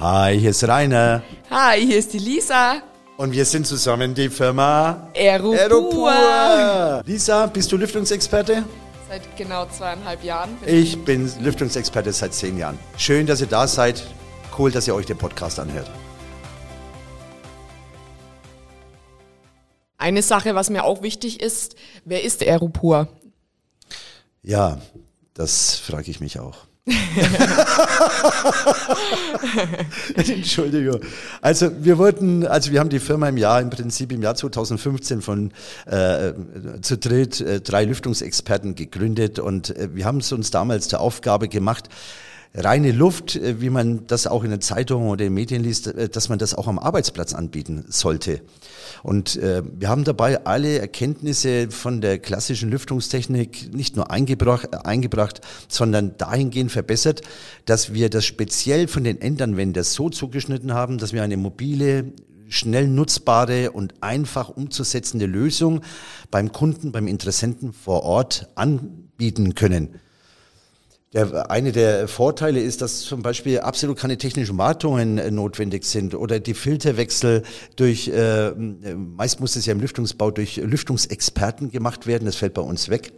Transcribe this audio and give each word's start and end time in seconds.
Hi, 0.00 0.40
hier 0.40 0.48
ist 0.48 0.66
Rainer. 0.66 1.22
Hi, 1.50 1.78
hier 1.84 1.98
ist 1.98 2.14
die 2.14 2.18
Lisa. 2.18 2.80
Und 3.18 3.32
wir 3.32 3.44
sind 3.44 3.66
zusammen 3.66 4.14
die 4.14 4.30
Firma 4.30 5.10
Aeropur. 5.14 5.58
Aeropur. 5.58 7.02
Lisa, 7.04 7.44
bist 7.44 7.70
du 7.70 7.76
Lüftungsexperte? 7.76 8.64
Seit 9.10 9.36
genau 9.36 9.66
zweieinhalb 9.66 10.24
Jahren. 10.24 10.56
Ich 10.64 11.04
bin 11.04 11.30
Lüftungsexperte 11.42 12.14
seit 12.14 12.32
zehn 12.32 12.56
Jahren. 12.56 12.78
Schön, 12.96 13.26
dass 13.26 13.42
ihr 13.42 13.46
da 13.46 13.66
seid. 13.66 14.02
Cool, 14.56 14.70
dass 14.70 14.88
ihr 14.88 14.94
euch 14.94 15.04
den 15.04 15.18
Podcast 15.18 15.60
anhört. 15.60 15.90
Eine 19.98 20.22
Sache, 20.22 20.54
was 20.54 20.70
mir 20.70 20.84
auch 20.84 21.02
wichtig 21.02 21.42
ist, 21.42 21.76
wer 22.06 22.24
ist 22.24 22.42
Aeropur? 22.42 23.06
Ja, 24.42 24.78
das 25.34 25.76
frage 25.76 26.10
ich 26.10 26.20
mich 26.20 26.38
auch. 26.38 26.66
Entschuldigung. 30.16 31.00
Also 31.40 31.70
wir 31.84 31.98
wurden, 31.98 32.44
also 32.46 32.72
wir 32.72 32.80
haben 32.80 32.88
die 32.88 32.98
Firma 32.98 33.28
im 33.28 33.36
Jahr, 33.36 33.60
im 33.60 33.70
Prinzip 33.70 34.10
im 34.12 34.22
Jahr 34.22 34.34
2015 34.34 35.22
von 35.22 35.52
äh, 35.86 36.32
zu 36.80 36.98
dritt 36.98 37.40
äh, 37.40 37.60
drei 37.60 37.84
Lüftungsexperten 37.84 38.74
gegründet 38.74 39.38
und 39.38 39.76
äh, 39.76 39.94
wir 39.94 40.04
haben 40.04 40.18
es 40.18 40.32
uns 40.32 40.50
damals 40.50 40.88
der 40.88 41.00
Aufgabe 41.00 41.46
gemacht, 41.48 41.88
reine 42.54 42.92
Luft, 42.92 43.36
äh, 43.36 43.60
wie 43.60 43.70
man 43.70 44.06
das 44.06 44.26
auch 44.26 44.44
in 44.44 44.50
den 44.50 44.60
Zeitungen 44.60 45.08
oder 45.08 45.24
in 45.24 45.30
den 45.30 45.34
Medien 45.34 45.62
liest, 45.62 45.86
äh, 45.86 46.08
dass 46.08 46.28
man 46.28 46.38
das 46.38 46.54
auch 46.54 46.66
am 46.66 46.78
Arbeitsplatz 46.78 47.32
anbieten 47.32 47.84
sollte. 47.88 48.40
Und 49.02 49.36
äh, 49.36 49.62
wir 49.64 49.88
haben 49.88 50.04
dabei 50.04 50.44
alle 50.44 50.78
Erkenntnisse 50.78 51.70
von 51.70 52.00
der 52.00 52.18
klassischen 52.18 52.70
Lüftungstechnik 52.70 53.74
nicht 53.74 53.96
nur 53.96 54.10
eingebracht, 54.10 54.74
eingebracht, 54.84 55.40
sondern 55.68 56.16
dahingehend 56.18 56.72
verbessert, 56.72 57.22
dass 57.64 57.94
wir 57.94 58.10
das 58.10 58.24
speziell 58.24 58.88
von 58.88 59.04
den 59.04 59.20
Endanwendern 59.20 59.84
so 59.84 60.10
zugeschnitten 60.10 60.74
haben, 60.74 60.98
dass 60.98 61.12
wir 61.12 61.22
eine 61.22 61.36
mobile, 61.36 62.12
schnell 62.48 62.88
nutzbare 62.88 63.70
und 63.70 63.94
einfach 64.02 64.48
umzusetzende 64.48 65.26
Lösung 65.26 65.82
beim 66.32 66.50
Kunden, 66.50 66.90
beim 66.90 67.06
Interessenten 67.06 67.72
vor 67.72 68.02
Ort 68.02 68.48
anbieten 68.56 69.54
können. 69.54 70.00
Der, 71.12 71.50
eine 71.50 71.72
der 71.72 72.06
Vorteile 72.06 72.60
ist, 72.60 72.82
dass 72.82 73.00
zum 73.00 73.22
Beispiel 73.22 73.58
absolut 73.58 73.98
keine 73.98 74.16
technischen 74.16 74.56
Wartungen 74.58 75.18
äh, 75.18 75.32
notwendig 75.32 75.84
sind 75.84 76.14
oder 76.14 76.38
die 76.38 76.54
Filterwechsel 76.54 77.42
durch, 77.74 78.06
äh, 78.06 78.52
meist 78.52 79.40
muss 79.40 79.56
es 79.56 79.66
ja 79.66 79.72
im 79.72 79.80
Lüftungsbau 79.80 80.30
durch 80.30 80.58
Lüftungsexperten 80.58 81.72
gemacht 81.72 82.06
werden, 82.06 82.26
das 82.26 82.36
fällt 82.36 82.54
bei 82.54 82.62
uns 82.62 82.90
weg. 82.90 83.12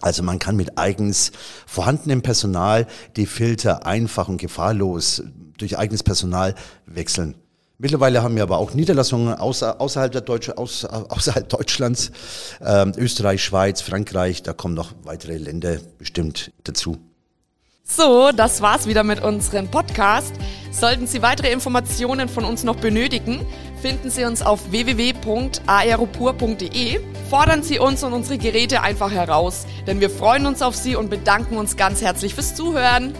Also 0.00 0.22
man 0.22 0.38
kann 0.38 0.54
mit 0.54 0.78
eigens 0.78 1.32
vorhandenem 1.66 2.22
Personal 2.22 2.86
die 3.16 3.26
Filter 3.26 3.84
einfach 3.84 4.28
und 4.28 4.36
gefahrlos 4.36 5.24
durch 5.58 5.76
eigenes 5.76 6.04
Personal 6.04 6.54
wechseln. 6.86 7.34
Mittlerweile 7.78 8.22
haben 8.22 8.36
wir 8.36 8.44
aber 8.44 8.58
auch 8.58 8.74
Niederlassungen 8.74 9.34
außer, 9.34 9.80
außerhalb, 9.80 10.12
der 10.12 10.20
Deutsche, 10.20 10.56
außer, 10.56 11.10
außerhalb 11.10 11.48
Deutschlands, 11.48 12.12
äh, 12.60 12.86
Österreich, 12.96 13.42
Schweiz, 13.42 13.80
Frankreich, 13.80 14.44
da 14.44 14.52
kommen 14.52 14.74
noch 14.74 14.92
weitere 15.02 15.36
Länder 15.36 15.78
bestimmt 15.98 16.52
dazu. 16.62 16.98
So, 17.86 18.30
das 18.34 18.62
war's 18.62 18.86
wieder 18.86 19.04
mit 19.04 19.22
unserem 19.22 19.70
Podcast. 19.70 20.32
Sollten 20.72 21.06
Sie 21.06 21.20
weitere 21.20 21.52
Informationen 21.52 22.30
von 22.30 22.46
uns 22.46 22.64
noch 22.64 22.76
benötigen, 22.76 23.44
finden 23.82 24.08
Sie 24.10 24.24
uns 24.24 24.40
auf 24.40 24.72
www.aeropur.de. 24.72 27.00
Fordern 27.28 27.62
Sie 27.62 27.78
uns 27.78 28.02
und 28.02 28.14
unsere 28.14 28.38
Geräte 28.38 28.80
einfach 28.80 29.12
heraus, 29.12 29.66
denn 29.86 30.00
wir 30.00 30.08
freuen 30.08 30.46
uns 30.46 30.62
auf 30.62 30.74
Sie 30.74 30.96
und 30.96 31.10
bedanken 31.10 31.58
uns 31.58 31.76
ganz 31.76 32.00
herzlich 32.00 32.34
fürs 32.34 32.54
Zuhören. 32.54 33.12